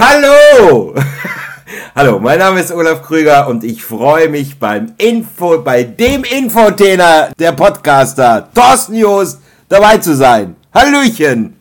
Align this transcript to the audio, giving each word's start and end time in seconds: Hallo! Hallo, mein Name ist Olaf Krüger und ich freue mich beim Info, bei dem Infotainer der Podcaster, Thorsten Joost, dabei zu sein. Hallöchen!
Hallo! 0.00 0.94
Hallo, 1.94 2.18
mein 2.18 2.38
Name 2.38 2.60
ist 2.60 2.72
Olaf 2.72 3.02
Krüger 3.02 3.46
und 3.48 3.62
ich 3.64 3.84
freue 3.84 4.30
mich 4.30 4.58
beim 4.58 4.94
Info, 4.96 5.58
bei 5.58 5.82
dem 5.82 6.24
Infotainer 6.24 7.28
der 7.38 7.52
Podcaster, 7.52 8.48
Thorsten 8.54 8.94
Joost, 8.94 9.40
dabei 9.68 9.98
zu 9.98 10.16
sein. 10.16 10.56
Hallöchen! 10.72 11.58